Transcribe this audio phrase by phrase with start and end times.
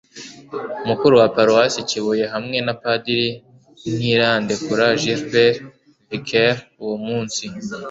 [0.87, 3.29] mukuru wa paruwasi kibuye hamwe na padiri
[3.95, 5.57] ntirandekura gilbert,
[6.09, 6.61] vicaire.
[6.83, 7.43] uwo munsi